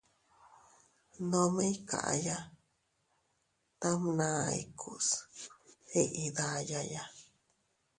Nome 1.29 1.63
iykaya 1.73 2.37
tamʼna 3.79 4.27
ikuus 4.61 5.07
iʼi 6.01 6.25
dayaya. 6.37 7.03